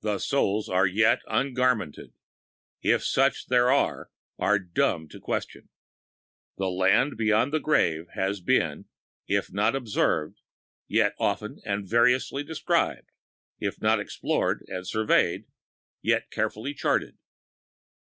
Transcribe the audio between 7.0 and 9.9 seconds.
beyond the Grave has been, if not